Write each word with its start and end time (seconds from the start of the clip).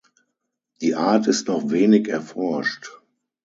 Die 0.81 0.95
Art 0.95 1.27
ist 1.27 1.47
noch 1.47 1.69
wenig 1.69 2.07
erforscht. 2.07 2.89